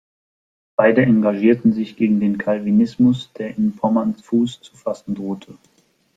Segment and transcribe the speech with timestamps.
[0.77, 5.55] Beide engagierten sich gegen den Calvinismus, der in Pommern Fuß zu fassen drohte.